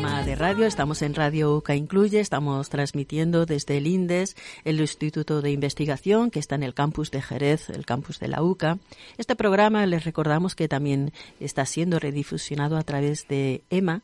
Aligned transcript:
de 0.00 0.34
radio. 0.34 0.64
Estamos 0.64 1.02
en 1.02 1.14
Radio 1.14 1.54
UCA 1.56 1.74
Incluye. 1.74 2.20
Estamos 2.20 2.70
transmitiendo 2.70 3.44
desde 3.44 3.76
el 3.76 3.86
INDES, 3.86 4.34
el 4.64 4.80
Instituto 4.80 5.42
de 5.42 5.50
Investigación, 5.50 6.30
que 6.30 6.38
está 6.38 6.54
en 6.54 6.62
el 6.62 6.72
campus 6.72 7.10
de 7.10 7.20
Jerez, 7.20 7.68
el 7.68 7.84
campus 7.84 8.18
de 8.18 8.28
la 8.28 8.42
UCA. 8.42 8.78
Este 9.18 9.36
programa 9.36 9.84
les 9.84 10.04
recordamos 10.04 10.54
que 10.54 10.68
también 10.68 11.12
está 11.38 11.66
siendo 11.66 11.98
redifusionado 11.98 12.78
a 12.78 12.82
través 12.82 13.28
de 13.28 13.62
EMA, 13.68 14.02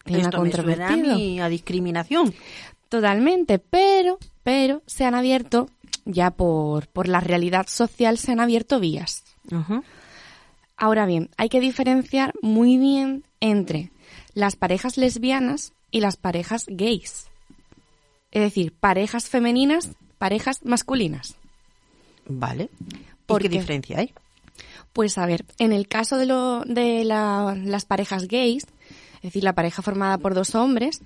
esto 0.06 0.42
me 0.42 1.40
a 1.42 1.48
discriminación. 1.48 2.34
Totalmente, 2.88 3.58
pero, 3.58 4.18
pero 4.42 4.82
se 4.86 5.04
han 5.04 5.14
abierto, 5.14 5.68
ya 6.04 6.30
por, 6.30 6.86
por 6.86 7.08
la 7.08 7.20
realidad 7.20 7.66
social, 7.68 8.16
se 8.16 8.32
han 8.32 8.40
abierto 8.40 8.78
vías. 8.80 9.24
Ahora 10.76 11.04
bien, 11.04 11.30
hay 11.36 11.48
que 11.48 11.60
diferenciar 11.60 12.32
muy 12.42 12.78
bien 12.78 13.24
entre 13.40 13.90
las 14.38 14.54
parejas 14.54 14.96
lesbianas 14.96 15.72
y 15.90 16.00
las 16.00 16.16
parejas 16.16 16.66
gays. 16.68 17.26
Es 18.30 18.42
decir, 18.42 18.72
parejas 18.72 19.28
femeninas, 19.28 19.90
parejas 20.18 20.64
masculinas. 20.64 21.34
Vale. 22.26 22.70
¿Por 23.26 23.42
qué 23.42 23.48
diferencia 23.48 23.98
hay? 23.98 24.12
Pues 24.92 25.18
a 25.18 25.26
ver, 25.26 25.44
en 25.58 25.72
el 25.72 25.88
caso 25.88 26.18
de, 26.18 26.26
lo, 26.26 26.60
de 26.64 27.04
las 27.04 27.84
parejas 27.84 28.28
gays, 28.28 28.64
es 29.16 29.22
decir, 29.22 29.42
la 29.42 29.54
pareja 29.54 29.82
formada 29.82 30.18
por 30.18 30.34
dos 30.34 30.54
hombres, 30.54 31.00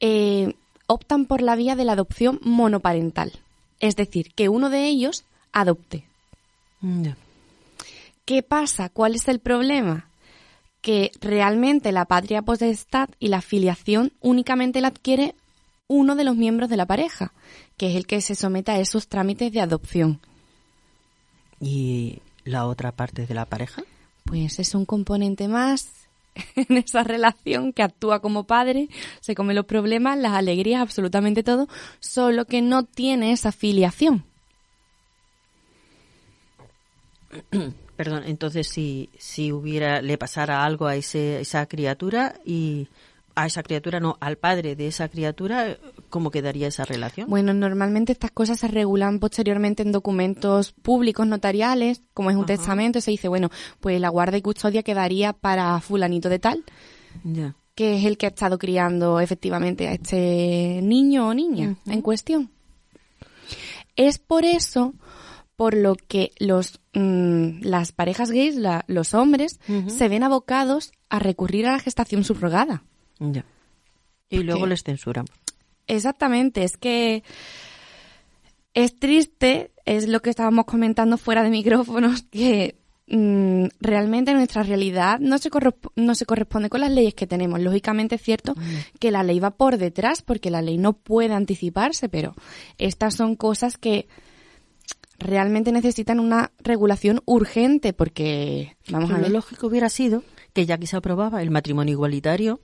eh, 0.00 0.54
optan 0.88 1.26
por 1.26 1.42
la 1.42 1.54
vía 1.54 1.76
de 1.76 1.84
la 1.84 1.92
adopción 1.92 2.40
monoparental. 2.42 3.32
Es 3.78 3.94
decir, 3.94 4.32
que 4.34 4.48
uno 4.48 4.70
de 4.70 4.86
ellos 4.86 5.24
adopte. 5.52 6.04
¿Qué 8.24 8.42
pasa? 8.42 8.88
¿Cuál 8.88 9.14
es 9.14 9.28
el 9.28 9.38
problema? 9.38 10.08
Que 10.86 11.10
realmente 11.20 11.90
la 11.90 12.04
patria 12.04 12.42
potestad 12.42 13.08
y 13.18 13.26
la 13.26 13.42
filiación 13.42 14.12
únicamente 14.20 14.80
la 14.80 14.86
adquiere 14.86 15.34
uno 15.88 16.14
de 16.14 16.22
los 16.22 16.36
miembros 16.36 16.70
de 16.70 16.76
la 16.76 16.86
pareja, 16.86 17.32
que 17.76 17.90
es 17.90 17.96
el 17.96 18.06
que 18.06 18.20
se 18.20 18.36
somete 18.36 18.70
a 18.70 18.78
esos 18.78 19.08
trámites 19.08 19.52
de 19.52 19.60
adopción. 19.60 20.20
¿Y 21.60 22.20
la 22.44 22.66
otra 22.66 22.92
parte 22.92 23.26
de 23.26 23.34
la 23.34 23.46
pareja? 23.46 23.82
Pues 24.26 24.60
es 24.60 24.76
un 24.76 24.84
componente 24.84 25.48
más 25.48 25.88
en 26.54 26.76
esa 26.76 27.02
relación 27.02 27.72
que 27.72 27.82
actúa 27.82 28.20
como 28.20 28.44
padre, 28.44 28.88
se 29.20 29.34
come 29.34 29.54
los 29.54 29.66
problemas, 29.66 30.16
las 30.16 30.34
alegrías, 30.34 30.82
absolutamente 30.82 31.42
todo, 31.42 31.66
solo 31.98 32.44
que 32.44 32.62
no 32.62 32.84
tiene 32.84 33.32
esa 33.32 33.50
filiación. 33.50 34.24
Perdón, 37.96 38.24
entonces 38.26 38.68
si, 38.68 39.08
si 39.18 39.52
hubiera, 39.52 40.02
le 40.02 40.18
pasara 40.18 40.64
algo 40.64 40.86
a 40.86 40.96
ese, 40.96 41.40
esa 41.40 41.66
criatura 41.66 42.34
y 42.44 42.88
a 43.36 43.46
esa 43.46 43.62
criatura, 43.62 44.00
no, 44.00 44.16
al 44.20 44.36
padre 44.36 44.76
de 44.76 44.86
esa 44.86 45.08
criatura, 45.08 45.76
¿cómo 46.08 46.30
quedaría 46.30 46.68
esa 46.68 46.86
relación? 46.86 47.28
Bueno, 47.28 47.52
normalmente 47.52 48.12
estas 48.12 48.30
cosas 48.30 48.58
se 48.58 48.66
regulan 48.66 49.18
posteriormente 49.18 49.82
en 49.82 49.92
documentos 49.92 50.72
públicos 50.72 51.26
notariales, 51.26 52.00
como 52.14 52.30
es 52.30 52.36
un 52.36 52.46
testamento, 52.46 53.00
se 53.02 53.10
dice, 53.10 53.28
bueno, 53.28 53.50
pues 53.80 54.00
la 54.00 54.08
guarda 54.08 54.38
y 54.38 54.42
custodia 54.42 54.82
quedaría 54.82 55.34
para 55.34 55.78
fulanito 55.80 56.30
de 56.30 56.38
tal, 56.38 56.64
que 57.74 57.98
es 57.98 58.04
el 58.06 58.16
que 58.16 58.24
ha 58.24 58.30
estado 58.30 58.58
criando 58.58 59.20
efectivamente 59.20 59.86
a 59.86 59.92
este 59.92 60.80
niño 60.82 61.28
o 61.28 61.34
niña 61.34 61.76
en 61.86 62.00
cuestión. 62.00 62.50
Es 63.96 64.18
por 64.18 64.46
eso 64.46 64.94
por 65.56 65.74
lo 65.74 65.94
que 65.94 66.32
los, 66.38 66.80
mm, 66.92 67.62
las 67.62 67.92
parejas 67.92 68.30
gays, 68.30 68.56
los 68.86 69.14
hombres, 69.14 69.58
se 69.88 70.08
ven 70.08 70.22
abocados 70.22 70.92
a 71.08 71.18
recurrir 71.18 71.66
a 71.66 71.72
la 71.72 71.78
gestación 71.78 72.24
subrogada. 72.24 72.84
Ya. 73.18 73.44
Y 74.28 74.42
luego 74.42 74.66
les 74.66 74.82
censuran. 74.82 75.24
Exactamente, 75.86 76.64
es 76.64 76.76
que 76.76 77.22
es 78.74 78.98
triste, 78.98 79.70
es 79.86 80.08
lo 80.08 80.20
que 80.20 80.30
estábamos 80.30 80.66
comentando 80.66 81.16
fuera 81.16 81.42
de 81.42 81.50
micrófonos, 81.50 82.24
que 82.24 82.76
mm, 83.06 83.66
realmente 83.80 84.34
nuestra 84.34 84.62
realidad 84.62 85.18
no 85.20 85.38
se, 85.38 85.48
no 85.94 86.14
se 86.14 86.26
corresponde 86.26 86.68
con 86.68 86.80
las 86.80 86.90
leyes 86.90 87.14
que 87.14 87.26
tenemos. 87.26 87.60
Lógicamente 87.60 88.16
es 88.16 88.22
cierto 88.22 88.54
que 88.98 89.10
la 89.10 89.22
ley 89.22 89.38
va 89.38 89.52
por 89.52 89.78
detrás 89.78 90.20
porque 90.20 90.50
la 90.50 90.60
ley 90.60 90.76
no 90.76 90.92
puede 90.92 91.32
anticiparse, 91.32 92.10
pero 92.10 92.34
estas 92.76 93.14
son 93.14 93.36
cosas 93.36 93.78
que 93.78 94.08
realmente 95.18 95.72
necesitan 95.72 96.20
una 96.20 96.52
regulación 96.58 97.22
urgente 97.24 97.92
porque, 97.92 98.76
vamos 98.88 99.10
a 99.10 99.18
ver. 99.18 99.28
Lo 99.28 99.34
lógico 99.34 99.66
hubiera 99.66 99.88
sido 99.88 100.22
que 100.52 100.66
ya 100.66 100.78
que 100.78 100.86
se 100.86 100.96
aprobaba 100.96 101.42
el 101.42 101.50
matrimonio 101.50 101.92
igualitario, 101.92 102.60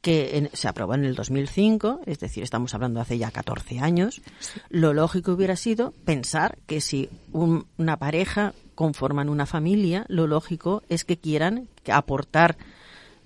que 0.00 0.48
se 0.52 0.68
aprobó 0.68 0.94
en 0.94 1.04
el 1.04 1.14
2005, 1.14 2.00
es 2.06 2.20
decir, 2.20 2.44
estamos 2.44 2.74
hablando 2.74 3.00
hace 3.00 3.18
ya 3.18 3.30
14 3.30 3.80
años, 3.80 4.22
lo 4.68 4.94
lógico 4.94 5.32
hubiera 5.32 5.56
sido 5.56 5.92
pensar 6.04 6.58
que 6.66 6.80
si 6.80 7.08
una 7.32 7.96
pareja 7.96 8.54
conforman 8.74 9.28
una 9.28 9.46
familia, 9.46 10.04
lo 10.08 10.28
lógico 10.28 10.82
es 10.88 11.04
que 11.04 11.18
quieran 11.18 11.68
aportar 11.90 12.56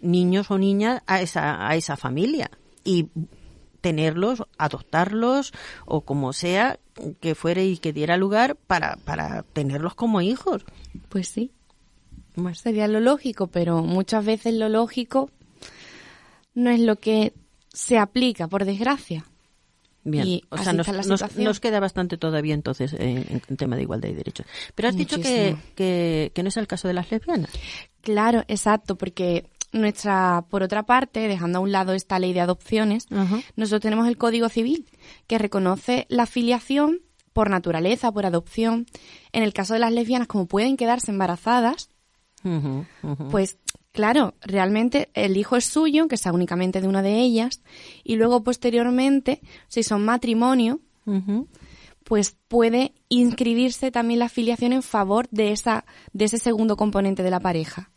niños 0.00 0.50
o 0.50 0.58
niñas 0.58 1.02
a 1.06 1.20
esa, 1.20 1.69
a 1.69 1.76
esa 1.76 1.96
familia 1.96 2.50
y 2.84 3.08
tenerlos, 3.82 4.44
adoptarlos 4.56 5.52
o 5.84 6.00
como 6.00 6.32
sea 6.32 6.79
que 7.20 7.34
fuere 7.34 7.67
y 7.67 7.76
que 7.76 7.93
diera 7.93 8.17
lugar 8.17 8.56
para, 8.56 8.96
para 9.05 9.43
tenerlos 9.43 9.94
como 9.94 10.23
hijos. 10.23 10.64
Pues 11.11 11.29
sí. 11.29 11.50
sería 12.55 12.88
lo 12.88 13.00
lógico, 13.00 13.49
pero 13.49 13.82
muchas 13.82 14.25
veces 14.25 14.55
lo 14.55 14.70
lógico 14.70 15.31
no 16.55 16.70
es 16.70 16.81
lo 16.81 16.96
que 16.96 17.34
se 17.73 17.99
aplica, 17.99 18.49
por 18.49 18.64
desgracia. 18.64 19.26
Bien, 20.05 20.40
o 20.49 20.58
sea, 20.58 20.73
nos, 20.73 21.61
queda 21.61 21.78
bastante 21.78 22.17
todavía 22.17 22.55
entonces 22.55 22.93
en, 22.99 23.40
tema 23.56 23.76
de 23.76 23.82
igualdad 23.82 24.08
de 24.08 24.17
derechos. 24.17 24.46
Pero 24.75 24.88
has 24.88 24.96
dicho 24.96 25.20
que, 25.20 25.56
que, 25.76 26.43
no 26.43 26.49
es 26.49 26.56
el 26.56 26.67
caso 26.67 26.88
de 26.88 26.94
las 26.94 27.11
lesbianas. 27.11 27.50
Claro, 28.00 28.43
exacto, 28.49 28.96
porque 28.96 29.49
nuestra, 29.72 30.44
por 30.48 30.62
otra 30.62 30.84
parte, 30.84 31.28
dejando 31.28 31.58
a 31.58 31.62
un 31.62 31.72
lado 31.72 31.92
esta 31.92 32.19
ley 32.19 32.32
de 32.32 32.40
adopciones, 32.40 33.06
nosotros 33.56 33.80
tenemos 33.80 34.06
el 34.08 34.19
Código 34.19 34.48
Civil 34.48 34.86
que 35.26 35.38
reconoce 35.38 36.06
la 36.08 36.26
filiación 36.26 37.00
por 37.32 37.50
naturaleza, 37.50 38.12
por 38.12 38.26
adopción. 38.26 38.86
En 39.32 39.42
el 39.42 39.52
caso 39.52 39.74
de 39.74 39.80
las 39.80 39.92
lesbianas, 39.92 40.28
como 40.28 40.46
pueden 40.46 40.76
quedarse 40.76 41.10
embarazadas, 41.10 41.88
pues 43.30 43.58
Claro, 43.92 44.34
realmente 44.40 45.10
el 45.12 45.36
hijo 45.36 45.56
es 45.56 45.66
suyo, 45.66 46.08
que 46.08 46.16
sea 46.16 46.32
únicamente 46.32 46.80
de 46.80 46.88
una 46.88 47.02
de 47.02 47.20
ellas, 47.20 47.62
y 48.02 48.16
luego 48.16 48.42
posteriormente, 48.42 49.42
si 49.68 49.82
son 49.82 50.02
matrimonio, 50.04 50.80
pues 52.04 52.36
puede 52.48 52.94
inscribirse 53.10 53.90
también 53.90 54.20
la 54.20 54.26
afiliación 54.26 54.72
en 54.72 54.82
favor 54.82 55.28
de 55.30 55.52
esa, 55.52 55.84
de 56.14 56.25
ese 56.25 56.38
segundo 56.38 56.76
componente 56.76 57.22
de 57.22 57.30
la 57.30 57.40
pareja. 57.40 57.90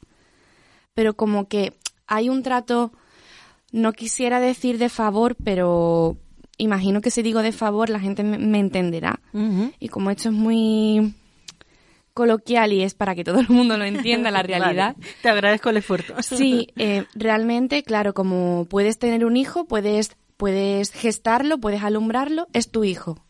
Pero 0.95 1.15
como 1.15 1.47
que 1.47 1.73
hay 2.07 2.29
un 2.29 2.41
trato, 2.41 2.91
no 3.71 3.93
quisiera 3.93 4.39
decir 4.39 4.77
de 4.79 4.89
favor, 4.89 5.35
pero 5.43 6.17
imagino 6.57 7.01
que 7.01 7.11
si 7.11 7.21
digo 7.21 7.41
de 7.41 7.51
favor 7.51 7.89
la 7.89 7.99
gente 7.99 8.23
me, 8.23 8.59
entenderá. 8.59 9.19
Y 9.79 9.89
como 9.89 10.09
esto 10.09 10.29
es 10.29 10.35
muy 10.35 11.13
coloquial 12.13 12.71
y 12.71 12.81
es 12.81 12.93
para 12.93 13.13
que 13.13 13.25
todo 13.25 13.41
el 13.41 13.49
mundo 13.49 13.77
lo 13.77 13.83
entienda 13.83 14.31
la 14.31 14.41
realidad. 14.43 14.95
te 15.21 15.29
agradezco 15.29 15.69
el 15.69 15.77
esfuerzo. 15.77 16.15
sí, 16.21 16.69
eh, 16.77 17.03
realmente, 17.13 17.83
claro, 17.83 18.13
como 18.13 18.65
puedes 18.69 18.97
tener 18.97 19.25
un 19.25 19.35
hijo, 19.35 19.65
puedes, 19.65 20.15
puedes 20.37 20.91
gestarlo, 20.91 21.59
puedes 21.59 21.83
alumbrarlo, 21.83 22.47
es 22.53 22.71
tu 22.71 22.85
hijo. 22.85 23.24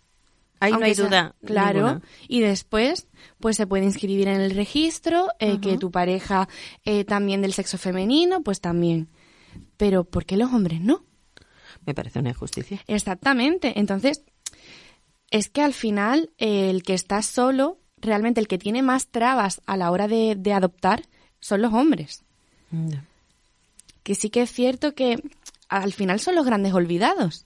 Ahí 0.60 0.72
no 0.72 0.86
hay 0.86 0.94
duda. 0.94 1.36
Claro. 1.46 2.02
Y 2.28 2.42
después, 2.42 3.07
pues 3.40 3.57
se 3.57 3.68
puede 3.68 3.86
inscribir 3.86 4.28
en 4.28 4.42
el 4.42 4.52
registro, 4.52 5.28
eh, 5.40 5.60
que 5.60 5.78
tu 5.78 5.92
pareja 5.92 6.48
eh, 6.84 7.04
también 7.04 7.42
del 7.42 7.54
sexo 7.54 7.78
femenino, 7.78 8.42
pues 8.42 8.62
también. 8.62 9.10
Pero, 9.78 10.04
¿por 10.04 10.25
qué 10.25 10.38
los 10.38 10.52
hombres 10.54 10.81
no? 10.81 11.04
Me 11.86 11.94
parece 11.94 12.19
una 12.19 12.30
injusticia. 12.30 12.81
Exactamente. 12.88 13.80
Entonces, 13.80 14.24
es 15.30 15.50
que 15.50 15.62
al 15.62 15.74
final, 15.74 16.31
el 16.38 16.84
que 16.84 16.94
está 16.94 17.22
solo 17.22 17.80
realmente 18.06 18.40
el 18.40 18.48
que 18.48 18.58
tiene 18.58 18.81
más 18.81 19.08
trabas 19.08 19.62
a 19.66 19.78
la 19.78 19.92
hora 19.92 20.08
de, 20.08 20.54
adoptar 20.54 21.04
son 21.40 21.62
los 21.62 21.74
hombres. 21.74 22.24
Que 24.04 24.16
sí 24.16 24.30
que 24.30 24.44
es 24.44 24.51
cierto 24.51 24.94
que 24.94 25.22
al 25.68 25.94
final 25.94 26.19
son 26.19 26.36
los 26.36 26.46
grandes 26.46 26.74
olvidados. 26.74 27.46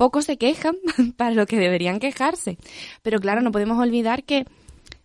Pocos 0.00 0.24
se 0.24 0.38
quejan 0.38 0.76
para 1.18 1.32
lo 1.32 1.44
que 1.44 1.58
deberían 1.58 2.00
quejarse. 2.00 2.56
Pero 3.02 3.20
claro, 3.20 3.42
no 3.42 3.52
podemos 3.52 3.78
olvidar 3.78 4.24
que, 4.24 4.46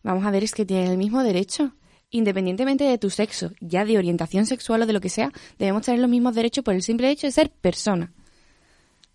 vamos 0.03 0.25
a 0.25 0.31
ver, 0.31 0.45
es 0.45 0.53
que 0.53 0.65
tienen 0.65 0.89
el 0.89 0.97
mismo 0.97 1.21
derecho. 1.21 1.74
Independientemente 2.12 2.86
de 2.86 2.97
tu 2.97 3.09
sexo, 3.09 3.51
ya 3.59 3.83
de 3.83 3.97
orientación 3.97 4.45
sexual 4.45 4.83
o 4.83 4.86
de 4.86 4.94
lo 4.94 5.01
que 5.01 5.09
sea, 5.09 5.33
debemos 5.59 5.81
tener 5.81 6.00
los 6.00 6.09
mismos 6.09 6.33
derechos 6.33 6.63
por 6.63 6.75
el 6.75 6.81
simple 6.81 7.09
hecho 7.09 7.27
de 7.27 7.31
ser 7.31 7.50
persona. 7.50 8.13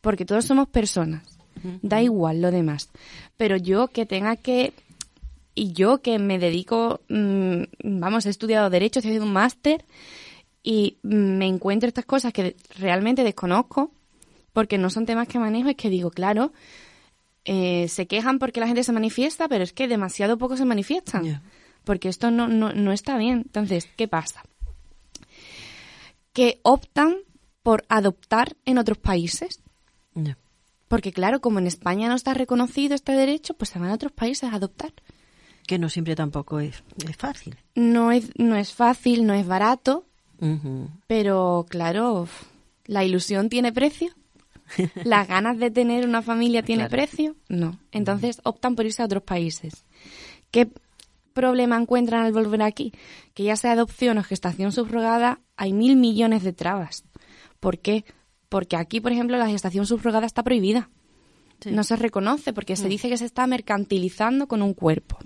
Porque 0.03 0.27
todos 0.27 0.45
somos 0.45 0.69
personas. 0.69 1.23
Da 1.81 2.03
igual 2.03 2.43
lo 2.43 2.51
demás. 2.51 2.91
Pero 3.39 3.57
yo 3.57 3.89
que 3.89 4.05
tenga 4.05 4.37
que 4.37 4.75
y 5.55 5.73
yo 5.73 6.03
que 6.03 6.19
me 6.19 6.39
dedico, 6.39 7.01
mm, 7.09 7.63
vamos, 7.85 8.27
he 8.27 8.29
estudiado 8.29 8.69
Derecho, 8.69 8.99
he 8.99 9.01
estudiado 9.01 9.25
un 9.25 9.33
máster 9.33 9.87
y 10.63 10.99
me 11.01 11.47
encuentro 11.47 11.89
estas 11.89 12.05
cosas 12.05 12.35
que 12.35 12.55
realmente 12.79 13.25
desconozco 13.25 13.93
porque 14.53 14.79
no 14.79 14.91
son 14.91 15.07
temas 15.07 15.29
que 15.29 15.39
manejo, 15.39 15.69
es 15.69 15.77
que 15.77 15.91
digo, 15.91 16.11
claro, 16.11 16.53
eh, 17.45 17.89
se 17.89 18.07
quejan 18.07 18.39
porque 18.39 18.61
la 18.61 18.67
gente 18.67 18.85
se 18.85 18.93
manifiesta, 18.93 19.49
pero 19.49 19.65
es 19.65 19.73
que 19.73 19.89
demasiado 19.89 20.39
poco 20.39 20.57
se 20.57 20.65
manifiestan. 20.65 21.43
Porque 21.85 22.09
esto 22.09 22.31
no, 22.31 22.49
no, 22.49 22.73
no 22.73 22.93
está 22.93 23.17
bien. 23.17 23.43
Entonces, 23.47 23.89
¿qué 23.97 24.07
pasa? 24.07 24.43
Que 26.33 26.61
optan 26.63 27.17
por 27.63 27.85
adoptar 27.89 28.57
en 28.65 28.79
otros 28.79 28.99
países. 28.99 29.61
Porque 30.89 31.13
claro, 31.13 31.41
como 31.41 31.59
en 31.59 31.67
España 31.67 32.09
no 32.09 32.15
está 32.15 32.35
reconocido 32.35 32.95
este 32.95 33.13
derecho, 33.13 33.55
pues 33.55 33.71
se 33.71 33.79
van 33.79 33.91
a 33.91 33.95
otros 33.95 34.13
países 34.13 34.51
a 34.51 34.57
adoptar 34.57 34.93
que 35.71 35.79
no 35.79 35.89
siempre 35.89 36.17
tampoco 36.17 36.59
es, 36.59 36.83
fácil. 37.17 37.57
No 37.77 38.11
es, 38.11 38.33
no 38.37 38.57
es 38.57 38.73
fácil, 38.73 39.25
no 39.25 39.35
es 39.35 39.47
barato, 39.47 40.05
pero 41.07 41.65
claro, 41.69 42.27
la 42.87 43.05
ilusión 43.05 43.49
tiene 43.49 43.73
precio. 43.73 44.13
Las 45.05 45.29
ganas 45.29 45.59
de 45.59 45.71
tener 45.71 46.07
una 46.07 46.23
familia 46.23 46.63
tiene 46.63 46.89
precio. 46.89 47.37
No. 47.49 47.79
Entonces 47.93 48.41
optan 48.45 48.77
por 48.77 48.87
irse 48.87 49.03
a 49.03 49.07
otros 49.07 49.23
países. 49.23 49.85
¿Qué 50.51 50.71
problema 51.33 51.77
encuentran 51.77 52.25
al 52.25 52.33
volver 52.33 52.63
aquí? 52.63 52.93
Que 53.35 53.45
ya 53.45 53.57
sea 53.57 53.73
adopción 53.73 54.19
o 54.19 54.23
gestación 54.23 54.73
subrogada, 54.73 55.41
hay 55.57 55.73
mil 55.73 55.97
millones 55.97 56.43
de 56.43 56.53
trabas. 56.53 57.05
¿Por 57.61 57.79
qué? 57.79 58.05
Porque 58.49 58.77
aquí, 58.77 59.01
por 59.01 59.13
ejemplo, 59.13 59.37
la 59.37 59.49
gestación 59.49 59.87
subrogada 59.87 60.27
está 60.27 60.43
prohibida. 60.43 60.91
No 61.67 61.85
se 61.85 61.97
reconoce 61.97 62.53
porque 62.53 62.77
se 62.77 62.87
mm. 62.87 62.89
dice 62.89 63.09
que 63.09 63.19
se 63.19 63.27
está 63.27 63.47
mercantilizando 63.47 64.49
con 64.49 64.63
un 64.63 64.75
cuerpo. 64.75 65.19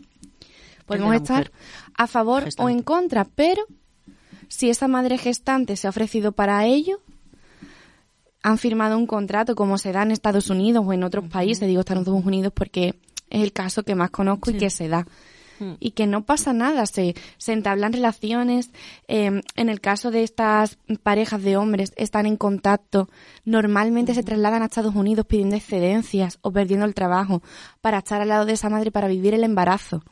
Podemos 0.84 1.14
estar 1.14 1.50
a 1.94 2.06
favor 2.06 2.48
o 2.58 2.68
en 2.68 2.82
contra, 2.82 3.24
pero 3.24 3.64
si 4.48 4.68
esa 4.68 4.88
madre 4.88 5.16
gestante 5.16 5.76
se 5.76 5.86
ha 5.86 5.90
ofrecido 5.90 6.32
para 6.32 6.66
ello, 6.66 7.00
han 8.44 8.58
firmado 8.58 8.98
un 8.98 9.06
contrato 9.06 9.56
como 9.56 9.78
se 9.78 9.90
da 9.90 10.02
en 10.02 10.10
Estados 10.10 10.50
Unidos 10.50 10.84
o 10.86 10.92
en 10.92 11.02
otros 11.02 11.26
países, 11.28 11.66
digo 11.66 11.80
Estados 11.80 12.06
Unidos 12.06 12.52
porque 12.54 12.94
es 13.30 13.42
el 13.42 13.54
caso 13.54 13.84
que 13.84 13.94
más 13.94 14.10
conozco 14.10 14.50
y 14.50 14.58
que 14.58 14.68
se 14.68 14.86
da. 14.86 15.06
Mm. 15.60 15.72
Y 15.80 15.92
que 15.92 16.06
no 16.06 16.24
pasa 16.24 16.52
nada, 16.52 16.84
se, 16.84 17.14
se 17.38 17.54
entablan 17.54 17.94
relaciones. 17.94 18.70
Em, 19.08 19.40
en 19.56 19.70
el 19.70 19.80
caso 19.80 20.10
de 20.10 20.24
estas 20.24 20.76
parejas 21.02 21.42
de 21.42 21.56
hombres, 21.56 21.94
están 21.96 22.26
en 22.26 22.36
contacto. 22.36 23.08
Normalmente 23.46 24.12
se 24.12 24.22
trasladan 24.22 24.60
a 24.60 24.66
Estados 24.66 24.94
Unidos 24.94 25.24
pidiendo 25.24 25.56
excedencias 25.56 26.38
o 26.42 26.52
perdiendo 26.52 26.84
el 26.84 26.92
trabajo 26.92 27.42
para 27.80 27.98
estar 27.98 28.20
al 28.20 28.28
lado 28.28 28.44
de 28.44 28.52
esa 28.52 28.68
madre 28.68 28.90
para 28.90 29.08
vivir 29.08 29.32
el 29.32 29.42
embarazo. 29.42 30.04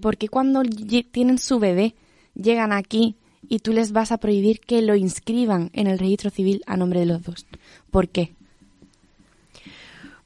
Porque 0.00 0.28
cuando 0.28 0.62
tienen 1.10 1.38
su 1.38 1.58
bebé 1.58 1.96
llegan 2.34 2.72
aquí 2.72 3.16
y 3.48 3.60
tú 3.60 3.72
les 3.72 3.92
vas 3.92 4.12
a 4.12 4.18
prohibir 4.18 4.60
que 4.60 4.82
lo 4.82 4.94
inscriban 4.94 5.70
en 5.72 5.86
el 5.86 5.98
registro 5.98 6.30
civil 6.30 6.62
a 6.66 6.76
nombre 6.76 7.00
de 7.00 7.06
los 7.06 7.22
dos? 7.22 7.46
¿Por 7.90 8.08
qué? 8.08 8.34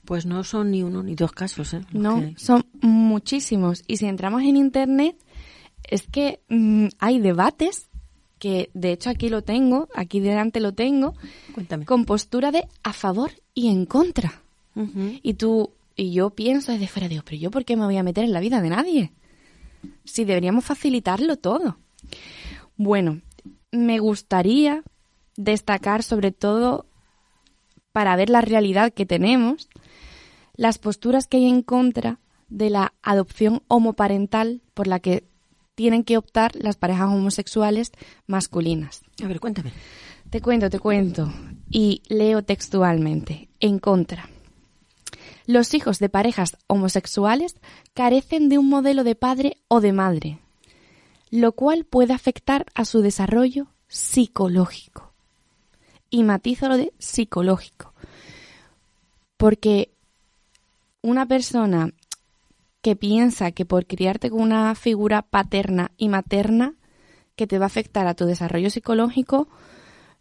Pues 0.04 0.26
no 0.26 0.44
son 0.44 0.70
ni 0.70 0.82
uno 0.82 1.02
ni 1.02 1.14
dos 1.14 1.32
casos, 1.32 1.72
¿eh? 1.74 1.80
No, 1.92 2.22
son 2.36 2.66
muchísimos. 2.82 3.82
Y 3.86 3.96
si 3.96 4.06
entramos 4.06 4.42
en 4.42 4.56
Internet, 4.56 5.16
es 5.84 6.02
que 6.06 6.40
mm, 6.48 6.88
hay 6.98 7.20
debates 7.20 7.88
que 8.38 8.70
de 8.74 8.92
hecho 8.92 9.08
aquí 9.08 9.30
lo 9.30 9.42
tengo, 9.42 9.88
aquí 9.94 10.20
delante 10.20 10.60
lo 10.60 10.72
tengo, 10.72 11.14
con 11.86 12.04
postura 12.04 12.50
de 12.50 12.68
a 12.82 12.92
favor 12.92 13.30
y 13.54 13.68
en 13.68 13.86
contra. 13.86 14.42
Y 15.22 15.34
tú 15.34 15.70
y 15.96 16.12
yo 16.12 16.30
pienso 16.30 16.72
desde 16.72 16.88
fuera, 16.88 17.08
digo, 17.08 17.22
pero 17.24 17.36
yo 17.36 17.50
por 17.50 17.64
qué 17.64 17.76
me 17.76 17.84
voy 17.84 17.96
a 17.96 18.02
meter 18.02 18.24
en 18.24 18.32
la 18.32 18.40
vida 18.40 18.60
de 18.60 18.68
nadie? 18.68 19.12
Si 20.04 20.24
deberíamos 20.24 20.64
facilitarlo 20.64 21.36
todo. 21.36 21.78
Bueno, 22.76 23.20
me 23.70 23.98
gustaría 23.98 24.82
destacar 25.36 26.02
sobre 26.02 26.32
todo 26.32 26.86
para 27.92 28.16
ver 28.16 28.30
la 28.30 28.40
realidad 28.40 28.92
que 28.92 29.06
tenemos, 29.06 29.68
las 30.56 30.78
posturas 30.78 31.26
que 31.26 31.38
hay 31.38 31.48
en 31.48 31.62
contra 31.62 32.18
de 32.48 32.70
la 32.70 32.94
adopción 33.02 33.62
homoparental 33.68 34.62
por 34.74 34.86
la 34.86 35.00
que 35.00 35.24
tienen 35.74 36.04
que 36.04 36.16
optar 36.16 36.52
las 36.54 36.76
parejas 36.76 37.08
homosexuales 37.08 37.92
masculinas. 38.26 39.02
A 39.22 39.26
ver, 39.26 39.40
cuéntame. 39.40 39.72
Te 40.30 40.40
cuento, 40.40 40.70
te 40.70 40.78
cuento. 40.78 41.32
Y 41.70 42.02
leo 42.08 42.42
textualmente. 42.42 43.48
En 43.60 43.78
contra. 43.78 44.28
Los 45.46 45.74
hijos 45.74 45.98
de 45.98 46.08
parejas 46.08 46.56
homosexuales 46.66 47.56
carecen 47.92 48.48
de 48.48 48.58
un 48.58 48.68
modelo 48.68 49.04
de 49.04 49.14
padre 49.14 49.58
o 49.68 49.80
de 49.80 49.92
madre, 49.92 50.38
lo 51.34 51.50
cual 51.50 51.84
puede 51.84 52.12
afectar 52.12 52.64
a 52.76 52.84
su 52.84 53.00
desarrollo 53.02 53.66
psicológico. 53.88 55.12
Y 56.08 56.22
matizo 56.22 56.68
lo 56.68 56.76
de 56.76 56.92
psicológico. 57.00 57.92
Porque 59.36 59.90
una 61.02 61.26
persona 61.26 61.92
que 62.82 62.94
piensa 62.94 63.50
que 63.50 63.64
por 63.64 63.84
criarte 63.86 64.30
con 64.30 64.42
una 64.42 64.76
figura 64.76 65.22
paterna 65.22 65.90
y 65.96 66.08
materna 66.08 66.74
que 67.34 67.48
te 67.48 67.58
va 67.58 67.64
a 67.64 67.66
afectar 67.66 68.06
a 68.06 68.14
tu 68.14 68.26
desarrollo 68.26 68.70
psicológico, 68.70 69.48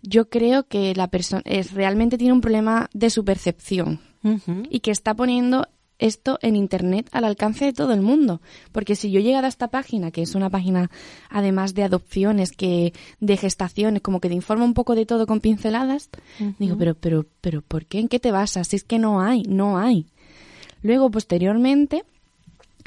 yo 0.02 0.30
creo 0.30 0.64
que 0.64 0.96
la 0.96 1.10
persona 1.10 1.44
realmente 1.76 2.18
tiene 2.18 2.34
un 2.34 2.42
problema 2.42 2.90
de 2.92 3.12
su 3.12 3.24
percepción 3.24 4.02
y 4.68 4.80
que 4.80 4.90
está 4.90 5.14
poniendo 5.14 5.68
esto 6.00 6.40
en 6.42 6.56
Internet 6.56 7.10
al 7.12 7.24
alcance 7.24 7.66
de 7.66 7.74
todo 7.74 7.94
el 7.94 8.02
mundo. 8.02 8.42
Porque 8.72 8.96
si 8.96 9.12
yo 9.12 9.20
he 9.20 9.24
llegado 9.24 9.46
a 9.46 9.50
esta 9.50 9.70
página, 9.70 10.12
que 10.12 10.22
es 10.22 10.36
una 10.36 10.50
página 10.50 10.90
además 11.30 11.74
de 11.74 11.84
adopciones, 11.84 12.52
que 12.52 12.94
de 13.20 13.38
gestaciones, 13.38 14.02
como 14.02 14.20
que 14.20 14.30
te 14.30 14.36
informa 14.36 14.66
un 14.66 14.74
poco 14.74 14.96
de 14.96 15.06
todo 15.06 15.28
con 15.28 15.40
pinceladas, 15.40 16.10
digo, 16.60 16.78
pero, 16.78 16.96
pero, 16.96 17.26
pero, 17.42 17.62
¿por 17.62 17.86
qué? 17.86 18.00
¿En 18.00 18.08
qué 18.08 18.20
te 18.20 18.32
basas? 18.32 18.68
Si 18.68 18.76
es 18.76 18.84
que 18.84 19.00
no 19.00 19.22
hay, 19.22 19.44
no 19.44 19.78
hay. 19.78 20.08
Luego, 20.82 21.10
posteriormente, 21.10 22.04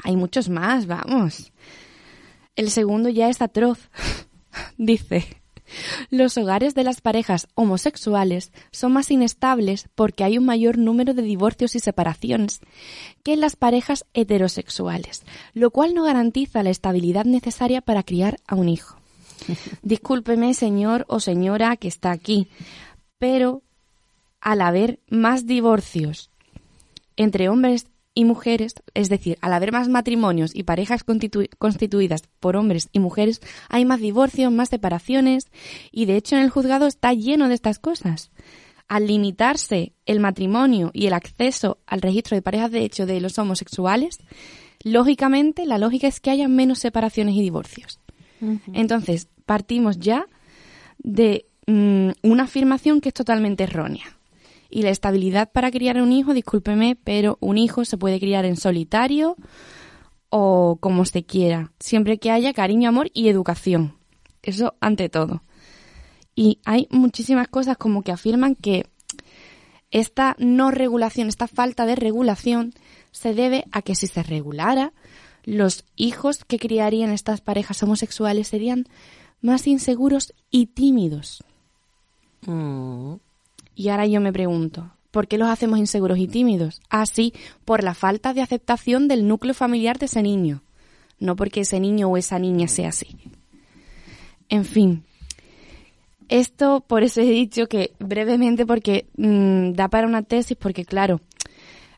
hay 0.03 0.15
muchos 0.15 0.49
más, 0.49 0.85
vamos. 0.85 1.51
El 2.55 2.69
segundo 2.69 3.09
ya 3.09 3.29
es 3.29 3.41
atroz. 3.41 3.89
Dice, 4.77 5.41
los 6.09 6.37
hogares 6.37 6.75
de 6.75 6.83
las 6.83 7.01
parejas 7.01 7.47
homosexuales 7.55 8.51
son 8.71 8.93
más 8.93 9.11
inestables 9.11 9.89
porque 9.95 10.23
hay 10.23 10.37
un 10.37 10.45
mayor 10.45 10.77
número 10.77 11.13
de 11.13 11.21
divorcios 11.21 11.75
y 11.75 11.79
separaciones 11.79 12.59
que 13.23 13.33
en 13.33 13.41
las 13.41 13.55
parejas 13.55 14.05
heterosexuales, 14.13 15.23
lo 15.53 15.71
cual 15.71 15.93
no 15.93 16.03
garantiza 16.03 16.63
la 16.63 16.69
estabilidad 16.69 17.25
necesaria 17.25 17.81
para 17.81 18.03
criar 18.03 18.37
a 18.47 18.55
un 18.55 18.69
hijo. 18.69 18.97
Discúlpeme, 19.81 20.53
señor 20.53 21.05
o 21.07 21.19
señora 21.19 21.75
que 21.77 21.87
está 21.87 22.11
aquí, 22.11 22.47
pero 23.17 23.61
al 24.41 24.61
haber 24.61 24.99
más 25.09 25.45
divorcios 25.45 26.29
entre 27.15 27.49
hombres 27.49 27.87
y 28.17 28.25
mujeres, 28.25 28.73
es 28.95 29.09
decir, 29.09 29.37
al 29.41 29.53
haber 29.53 29.71
más 29.71 29.89
matrimonios 29.89 30.55
y 30.55 30.63
parejas 30.63 31.03
constituidas 31.03 32.23
por 32.39 32.55
hombres 32.55 32.89
y 32.91 32.97
mujeres, 32.97 33.41
hay 33.69 33.85
más 33.85 33.99
divorcios, 33.99 34.51
más 34.51 34.69
separaciones 34.69 35.51
y 35.91 36.07
de 36.07 36.15
hecho 36.15 36.35
en 36.35 36.41
el 36.41 36.49
juzgado 36.49 36.87
está 36.87 37.13
lleno 37.13 37.47
de 37.47 37.53
estas 37.53 37.77
cosas. 37.77 38.31
Al 38.87 39.05
limitarse 39.05 39.93
el 40.07 40.19
matrimonio 40.19 40.89
y 40.95 41.05
el 41.05 41.13
acceso 41.13 41.77
al 41.85 42.01
registro 42.01 42.33
de 42.33 42.41
parejas 42.41 42.71
de 42.71 42.85
hecho 42.85 43.05
de 43.05 43.21
los 43.21 43.37
homosexuales, 43.37 44.17
lógicamente 44.81 45.67
la 45.67 45.77
lógica 45.77 46.07
es 46.07 46.19
que 46.19 46.31
haya 46.31 46.47
menos 46.47 46.79
separaciones 46.79 47.35
y 47.35 47.43
divorcios. 47.43 47.99
Entonces, 48.73 49.27
partimos 49.45 49.99
ya 49.99 50.25
de 50.97 51.45
mm, 51.67 52.09
una 52.23 52.43
afirmación 52.45 52.99
que 52.99 53.09
es 53.09 53.13
totalmente 53.13 53.65
errónea. 53.65 54.16
Y 54.69 54.81
la 54.81 54.89
estabilidad 54.89 55.51
para 55.51 55.71
criar 55.71 56.01
un 56.01 56.11
hijo, 56.11 56.33
discúlpeme, 56.33 56.97
pero 57.03 57.37
un 57.39 57.57
hijo 57.57 57.85
se 57.85 57.97
puede 57.97 58.19
criar 58.19 58.45
en 58.45 58.57
solitario 58.57 59.35
o 60.29 60.77
como 60.81 61.05
se 61.05 61.23
quiera, 61.23 61.71
siempre 61.79 62.17
que 62.17 62.31
haya 62.31 62.53
cariño, 62.53 62.89
amor 62.89 63.09
y 63.13 63.29
educación. 63.29 63.97
Eso 64.41 64.75
ante 64.81 65.09
todo. 65.09 65.43
Y 66.35 66.59
hay 66.65 66.87
muchísimas 66.91 67.47
cosas 67.47 67.77
como 67.77 68.03
que 68.03 68.11
afirman 68.11 68.55
que 68.55 68.85
esta 69.89 70.35
no 70.37 70.71
regulación, 70.71 71.29
esta 71.29 71.47
falta 71.47 71.85
de 71.85 71.95
regulación, 71.95 72.73
se 73.11 73.33
debe 73.33 73.65
a 73.71 73.81
que 73.81 73.95
si 73.95 74.07
se 74.07 74.21
regulara, 74.21 74.93
los 75.43 75.85
hijos 75.95 76.43
que 76.43 76.59
criarían 76.59 77.11
estas 77.11 77.41
parejas 77.41 77.81
homosexuales 77.81 78.49
serían 78.49 78.85
más 79.41 79.65
inseguros 79.65 80.33
y 80.51 80.67
tímidos. 80.67 81.43
Mm. 82.45 83.15
Y 83.77 83.89
ahora 83.89 84.07
yo 84.07 84.19
me 84.21 84.33
pregunto, 84.33 84.89
¿por 85.11 85.27
qué 85.27 85.37
los 85.37 85.49
hacemos 85.49 85.77
inseguros 85.77 86.17
y 86.17 86.27
tímidos? 86.27 86.81
Ah, 86.89 87.05
sí, 87.05 87.31
por 87.63 87.83
la 87.83 87.93
falta 87.93 88.33
de 88.33 88.41
aceptación 88.41 89.07
del 89.07 89.27
núcleo 89.27 89.53
familiar 89.53 89.99
de 89.99 90.07
ese 90.07 90.23
niño, 90.23 90.63
no 91.19 91.35
porque 91.35 91.61
ese 91.61 91.79
niño 91.79 92.07
o 92.07 92.17
esa 92.17 92.39
niña 92.39 92.67
sea 92.67 92.89
así. 92.89 93.15
En 94.49 94.65
fin, 94.65 95.03
esto 96.27 96.83
por 96.87 97.03
eso 97.03 97.21
he 97.21 97.25
dicho 97.25 97.67
que 97.67 97.93
brevemente 97.99 98.65
porque 98.65 99.05
mm, 99.15 99.73
da 99.73 99.89
para 99.89 100.07
una 100.07 100.23
tesis, 100.23 100.57
porque 100.57 100.83
claro, 100.83 101.21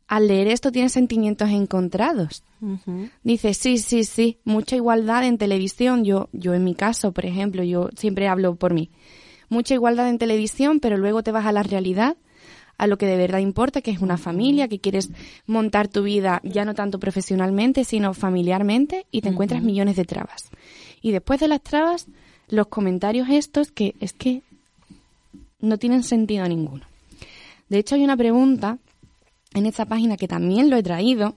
al 0.06 0.28
leer 0.28 0.48
esto 0.48 0.74
tiene 0.74 0.90
sentimientos 0.90 1.50
encontrados. 1.50 2.44
Dice, 3.24 3.54
sí, 3.54 3.78
sí, 3.78 4.04
sí, 4.04 4.40
mucha 4.44 4.76
igualdad 4.76 5.24
en 5.24 5.38
televisión. 5.38 6.04
Yo, 6.04 6.28
yo 6.34 6.54
en 6.54 6.66
mi 6.66 6.76
caso, 6.76 7.14
por 7.14 7.26
ejemplo, 7.26 7.64
yo 7.64 7.90
siempre 7.96 8.28
hablo 8.28 8.56
por 8.56 8.74
mí 8.74 8.90
mucha 9.50 9.74
igualdad 9.74 10.10
en 10.10 10.18
televisión, 10.18 10.79
pero 10.79 10.98
luego 10.98 11.24
te 11.24 11.32
vas 11.32 11.46
a 11.46 11.51
la 11.51 11.63
realidad, 11.63 12.15
a 12.77 12.88
lo 12.88 12.98
que 12.98 13.06
de 13.06 13.18
verdad 13.18 13.39
importa, 13.39 13.82
que 13.82 13.91
es 13.91 14.00
una 14.00 14.18
familia, 14.18 14.68
que 14.68 14.79
quieres 14.79 15.10
montar 15.46 15.89
tu 15.89 16.03
vida 16.03 16.39
ya 16.44 16.63
no 16.63 16.74
tanto 16.74 17.00
profesionalmente, 17.00 17.84
sino 17.84 18.13
familiarmente, 18.13 19.06
y 19.12 19.22
te 19.22 19.29
encuentras 19.29 19.62
millones 19.62 19.98
de 19.98 20.06
trabas. 20.06 20.50
Y 21.01 21.12
después 21.12 21.39
de 21.39 21.50
las 21.50 21.62
trabas, 21.62 22.08
los 22.48 22.68
comentarios 22.68 23.27
estos 23.29 23.72
que 23.72 23.96
es 24.00 24.13
que 24.13 24.44
no 25.60 25.77
tienen 25.77 26.03
sentido 26.03 26.48
ninguno. 26.48 26.86
De 27.68 27.77
hecho, 27.77 27.96
hay 27.96 28.03
una 28.03 28.18
pregunta 28.18 28.77
en 29.53 29.65
esta 29.65 29.86
página 29.86 30.18
que 30.18 30.27
también 30.27 30.70
lo 30.70 30.77
he 30.77 30.84
traído, 30.84 31.36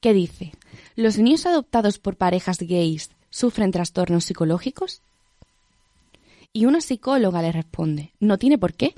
que 0.00 0.12
dice, 0.12 0.52
¿los 0.94 1.18
niños 1.18 1.46
adoptados 1.46 1.98
por 1.98 2.16
parejas 2.16 2.58
gays 2.58 3.10
sufren 3.30 3.70
trastornos 3.70 4.24
psicológicos? 4.24 5.02
Y 6.56 6.64
una 6.64 6.80
psicóloga 6.80 7.42
le 7.42 7.52
responde, 7.52 8.12
no 8.18 8.38
tiene 8.38 8.56
por 8.56 8.72
qué. 8.72 8.94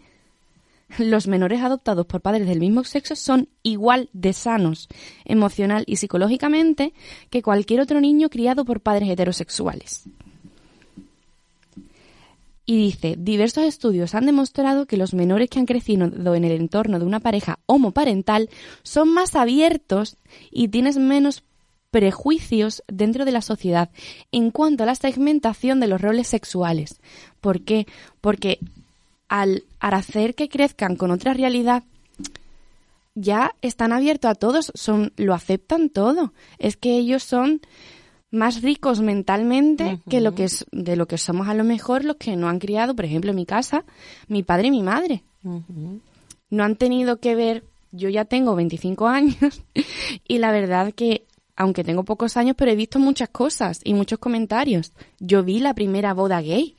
Los 0.97 1.27
menores 1.27 1.61
adoptados 1.61 2.07
por 2.07 2.21
padres 2.21 2.47
del 2.47 2.61
mismo 2.61 2.85
sexo 2.85 3.17
son 3.17 3.49
igual 3.65 4.11
de 4.13 4.33
sanos 4.33 4.87
emocional 5.25 5.83
y 5.89 5.97
psicológicamente 5.97 6.93
que 7.31 7.43
cualquier 7.43 7.81
otro 7.81 8.01
niño 8.01 8.29
criado 8.29 8.65
por 8.65 8.81
padres 8.81 9.09
heterosexuales. 9.09 10.05
Y 12.65 12.77
dice, 12.77 13.17
diversos 13.19 13.65
estudios 13.65 14.15
han 14.15 14.27
demostrado 14.27 14.87
que 14.87 14.97
los 14.97 15.13
menores 15.13 15.51
que 15.51 15.59
han 15.59 15.67
crecido 15.67 16.35
en 16.37 16.45
el 16.45 16.53
entorno 16.53 17.01
de 17.01 17.07
una 17.07 17.19
pareja 17.19 17.59
homoparental 17.67 18.51
son 18.85 19.13
más 19.13 19.35
abiertos 19.35 20.17
y 20.53 20.69
tienes 20.69 20.97
menos 20.97 21.43
prejuicios 21.91 22.83
dentro 22.87 23.25
de 23.25 23.33
la 23.33 23.43
sociedad 23.43 23.91
en 24.33 24.51
cuanto 24.51 24.83
a 24.83 24.87
la 24.87 24.95
segmentación 24.95 25.81
de 25.81 25.87
los 25.87 26.01
roles 26.01 26.29
sexuales. 26.29 27.01
¿Por 27.41 27.63
qué? 27.63 27.87
Porque 28.21 28.59
al, 29.29 29.65
hacer 29.81 30.35
que 30.35 30.49
crezcan 30.49 30.97
con 30.97 31.11
otra 31.11 31.35
realidad, 31.35 31.85
ya 33.15 33.53
están 33.63 33.93
abiertos 33.93 34.31
a 34.31 34.35
todos, 34.35 34.73
son, 34.75 35.13
lo 35.17 35.35
aceptan 35.35 35.89
todo. 35.89 36.33
Es 36.59 36.77
que 36.77 36.97
ellos 36.97 37.23
son 37.23 37.61
más 38.31 38.63
ricos 38.63 39.01
mentalmente 39.01 40.01
que 40.09 40.21
lo 40.21 40.35
que 40.35 40.45
es, 40.45 40.67
de 40.71 40.97
lo 40.97 41.07
que 41.07 41.17
somos 41.17 41.49
a 41.49 41.55
lo 41.55 41.65
mejor 41.65 42.05
los 42.05 42.17
que 42.17 42.37
no 42.37 42.49
han 42.49 42.59
criado, 42.59 42.95
por 42.95 43.07
ejemplo, 43.07 43.31
en 43.31 43.37
mi 43.37 43.47
casa, 43.47 43.85
mi 44.29 44.43
padre 44.43 44.69
y 44.69 44.71
mi 44.71 44.83
madre. 44.83 45.23
No 46.51 46.65
han 46.65 46.77
tenido 46.77 47.21
que 47.21 47.35
ver, 47.35 47.65
yo 47.91 48.09
ya 48.09 48.25
tengo 48.25 48.55
25 48.55 49.09
años 49.09 49.63
y 50.29 50.39
la 50.39 50.53
verdad 50.53 50.93
que 50.95 51.25
aunque 51.59 51.83
tengo 51.83 52.05
pocos 52.05 52.37
años, 52.37 52.55
pero 52.57 52.71
he 52.71 52.77
visto 52.77 53.01
muchas 53.01 53.31
cosas 53.31 53.81
y 53.83 53.93
muchos 53.93 54.21
comentarios. 54.21 54.93
Yo 55.19 55.43
vi 55.43 55.59
la 55.59 55.75
primera 55.75 56.15
boda 56.15 56.41
gay 56.41 56.77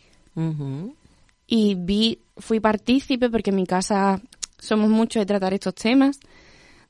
y 1.46 1.76
vi, 1.76 2.22
fui 2.38 2.62
partícipe 2.62 3.30
porque 3.30 3.50
en 3.50 3.58
mi 3.58 3.66
casa 3.66 4.22
somos 4.58 4.90
muchos 4.90 5.20
de 5.20 5.26
tratar 5.26 5.54
estos 5.54 5.76
temas, 5.76 6.22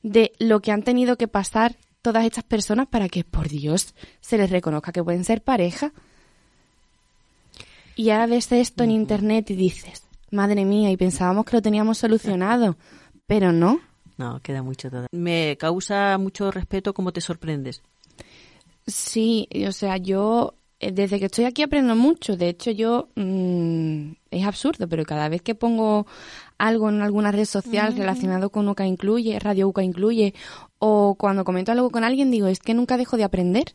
de 0.04 0.30
lo 0.38 0.60
que 0.60 0.70
han 0.70 0.84
tenido 0.84 1.16
que 1.16 1.26
pasar 1.26 1.76
todas 2.00 2.24
estas 2.24 2.44
personas 2.44 2.86
para 2.86 3.08
que, 3.08 3.24
por 3.24 3.48
Dios, 3.48 3.92
se 4.20 4.38
les 4.38 4.50
reconozca 4.50 4.92
que 4.92 5.02
pueden 5.02 5.24
ser 5.24 5.42
pareja. 5.42 5.92
Y 7.96 8.10
ahora 8.10 8.26
ves 8.26 8.52
esto 8.52 8.84
en 8.84 8.92
internet 8.92 9.50
y 9.50 9.56
dices, 9.56 10.04
madre 10.30 10.64
mía, 10.64 10.92
y 10.92 10.96
pensábamos 10.96 11.44
que 11.44 11.56
lo 11.56 11.62
teníamos 11.62 11.98
solucionado, 11.98 12.76
pero 13.26 13.52
no. 13.52 13.80
No, 14.20 14.38
queda 14.42 14.62
mucho 14.62 14.90
todavía. 14.90 15.08
Me 15.12 15.56
causa 15.58 16.18
mucho 16.18 16.50
respeto 16.50 16.92
cómo 16.92 17.10
te 17.10 17.22
sorprendes. 17.22 17.80
Sí, 18.86 19.48
o 19.66 19.72
sea, 19.72 19.96
yo 19.96 20.56
eh, 20.78 20.92
desde 20.92 21.18
que 21.18 21.24
estoy 21.24 21.46
aquí 21.46 21.62
aprendo 21.62 21.96
mucho. 21.96 22.36
De 22.36 22.50
hecho, 22.50 22.70
yo 22.70 23.08
mm, 23.14 24.10
es 24.30 24.46
absurdo, 24.46 24.86
pero 24.88 25.06
cada 25.06 25.30
vez 25.30 25.40
que 25.40 25.54
pongo 25.54 26.06
algo 26.58 26.90
en 26.90 27.00
alguna 27.00 27.32
red 27.32 27.46
social 27.46 27.96
relacionado 27.96 28.50
con 28.50 28.68
UCA 28.68 28.84
Incluye, 28.84 29.38
Radio 29.38 29.68
UCA 29.68 29.84
Incluye, 29.84 30.34
o 30.78 31.14
cuando 31.14 31.42
comento 31.42 31.72
algo 31.72 31.88
con 31.88 32.04
alguien, 32.04 32.30
digo, 32.30 32.46
es 32.46 32.58
que 32.58 32.74
nunca 32.74 32.98
dejo 32.98 33.16
de 33.16 33.24
aprender. 33.24 33.72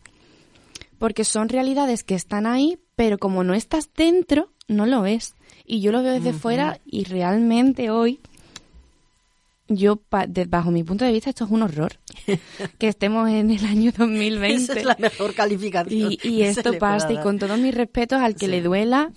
Porque 0.99 1.23
son 1.23 1.49
realidades 1.49 2.03
que 2.03 2.13
están 2.13 2.45
ahí, 2.45 2.77
pero 2.95 3.17
como 3.17 3.43
no 3.43 3.55
estás 3.55 3.89
dentro, 3.95 4.49
no 4.67 4.85
lo 4.85 5.01
ves. 5.01 5.33
Y 5.65 5.81
yo 5.81 5.91
lo 5.91 6.03
veo 6.03 6.13
desde 6.13 6.33
fuera 6.33 6.79
y 6.85 7.05
realmente 7.05 7.89
hoy 7.89 8.19
yo, 9.67 9.99
bajo 10.47 10.71
mi 10.71 10.83
punto 10.83 11.05
de 11.05 11.11
vista, 11.11 11.29
esto 11.29 11.45
es 11.45 11.51
un 11.51 11.63
horror. 11.63 11.93
que 12.77 12.87
estemos 12.87 13.29
en 13.29 13.49
el 13.49 13.65
año 13.65 13.91
2020. 13.97 14.63
Esa 14.63 14.73
es 14.73 14.85
la 14.85 14.95
mejor 14.99 15.33
calificación. 15.33 16.13
Y, 16.21 16.43
esto 16.43 16.77
pasa, 16.77 17.11
y 17.11 17.17
con 17.17 17.39
todos 17.39 17.57
mis 17.57 17.73
respetos 17.73 18.21
al 18.21 18.35
que 18.35 18.47
le 18.47 18.61
duela, 18.61 19.11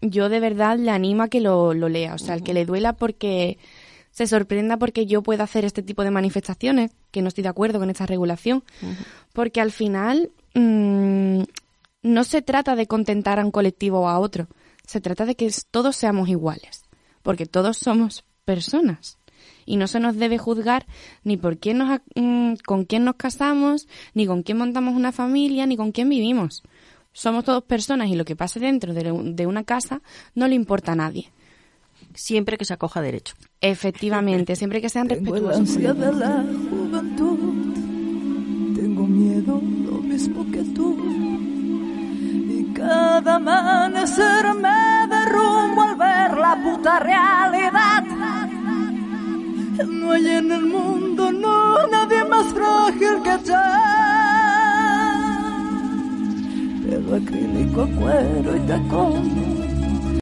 yo 0.00 0.28
de 0.28 0.40
verdad 0.40 0.78
le 0.78 0.90
animo 0.90 1.24
a 1.24 1.28
que 1.28 1.40
lo, 1.40 1.74
lea. 1.74 2.14
O 2.14 2.18
sea, 2.18 2.34
al 2.34 2.42
que 2.42 2.54
le 2.54 2.64
duela 2.64 2.92
porque 2.92 3.58
se 4.12 4.26
sorprenda 4.26 4.76
porque 4.76 5.06
yo 5.06 5.22
puedo 5.22 5.42
hacer 5.42 5.64
este 5.64 5.82
tipo 5.82 6.04
de 6.04 6.10
manifestaciones, 6.10 6.92
que 7.10 7.22
no 7.22 7.28
estoy 7.28 7.42
de 7.42 7.48
acuerdo 7.48 7.80
con 7.80 7.90
esta 7.90 8.06
regulación. 8.06 8.62
Porque 9.32 9.60
al 9.60 9.72
final 9.72 10.30
mm, 10.54 11.42
no 12.02 12.24
se 12.24 12.40
trata 12.40 12.76
de 12.76 12.86
contentar 12.86 13.40
a 13.40 13.44
un 13.44 13.50
colectivo 13.50 14.02
o 14.02 14.08
a 14.08 14.20
otro. 14.20 14.46
Se 14.86 15.00
trata 15.00 15.24
de 15.24 15.34
que 15.34 15.52
todos 15.72 15.96
seamos 15.96 16.28
iguales. 16.28 16.84
Porque 17.22 17.46
todos 17.46 17.78
somos 17.78 18.24
personas 18.44 19.18
Y 19.66 19.76
no 19.76 19.86
se 19.88 20.00
nos 20.00 20.16
debe 20.16 20.38
juzgar 20.38 20.86
ni 21.24 21.36
por 21.36 21.58
quién 21.58 21.78
nos, 21.78 22.00
mm, 22.14 22.54
con 22.64 22.84
quién 22.84 23.04
nos 23.04 23.16
casamos, 23.16 23.88
ni 24.14 24.26
con 24.26 24.42
quién 24.42 24.56
montamos 24.56 24.94
una 24.94 25.12
familia, 25.12 25.66
ni 25.66 25.76
con 25.76 25.92
quién 25.92 26.08
vivimos. 26.08 26.62
Somos 27.12 27.44
todos 27.44 27.64
personas 27.64 28.08
y 28.08 28.14
lo 28.14 28.24
que 28.24 28.36
pase 28.36 28.60
dentro 28.60 28.94
de 28.94 29.46
una 29.46 29.64
casa 29.64 30.00
no 30.34 30.48
le 30.48 30.54
importa 30.54 30.92
a 30.92 30.96
nadie 30.96 31.32
siempre 32.16 32.56
que 32.58 32.64
se 32.64 32.74
acoja 32.74 33.00
derecho. 33.00 33.34
Efectivamente, 33.60 34.56
siempre 34.56 34.80
que 34.80 34.88
sean 34.88 35.08
respetuosos. 35.08 35.76
Tengo 35.76 35.94
de 35.94 36.12
la 36.12 36.44
juventud, 36.70 37.74
tengo 38.74 39.06
miedo 39.06 39.62
lo 39.84 39.98
mismo 39.98 40.50
que 40.50 40.62
tú. 40.74 40.96
Y 42.48 42.72
cada 42.74 43.36
amanecer 43.36 44.54
me 44.54 45.06
derrumbo 45.08 45.82
al 45.82 45.96
ver 45.96 46.38
la 46.38 46.60
puta 46.62 46.98
realidad. 46.98 47.75
No 49.84 50.12
hay 50.12 50.26
en 50.26 50.52
el 50.52 50.64
mundo, 50.64 51.32
no, 51.32 51.86
nadie 51.88 52.24
más 52.24 52.46
frágil 52.54 53.22
que 53.22 53.38
yo. 53.44 53.54
Pero 56.88 57.16
acrílico, 57.16 57.88
cuero 57.98 58.56
y 58.56 58.60
tacón 58.60 59.55